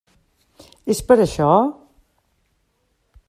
És 0.93 1.01
per 1.11 1.17
això? 1.25 1.51